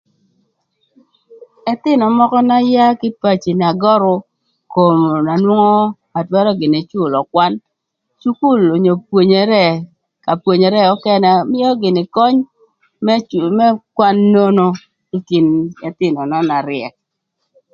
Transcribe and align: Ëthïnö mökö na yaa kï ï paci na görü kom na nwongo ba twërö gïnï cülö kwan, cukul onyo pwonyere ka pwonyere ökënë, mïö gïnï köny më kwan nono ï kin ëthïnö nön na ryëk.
Ëthïnö 1.71 2.05
mökö 2.17 2.39
na 2.49 2.57
yaa 2.73 2.97
kï 2.99 3.07
ï 3.13 3.17
paci 3.21 3.51
na 3.61 3.69
görü 3.81 4.13
kom 4.73 4.99
na 5.27 5.33
nwongo 5.43 5.79
ba 6.11 6.19
twërö 6.27 6.51
gïnï 6.59 6.81
cülö 6.89 7.19
kwan, 7.31 7.53
cukul 8.21 8.61
onyo 8.75 8.93
pwonyere 9.07 9.63
ka 10.25 10.31
pwonyere 10.43 10.79
ökënë, 10.93 11.31
mïö 11.51 11.69
gïnï 11.81 12.03
köny 12.15 12.37
më 13.59 13.65
kwan 13.97 14.17
nono 14.33 14.67
ï 15.15 15.17
kin 15.27 15.47
ëthïnö 15.87 16.21
nön 16.29 16.45
na 16.49 16.57
ryëk. 16.67 16.93